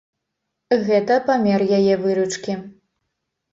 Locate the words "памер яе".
1.27-1.93